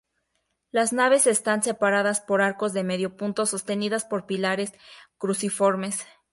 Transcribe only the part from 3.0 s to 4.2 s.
punto sostenidas